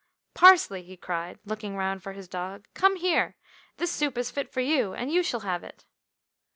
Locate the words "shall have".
5.21-5.63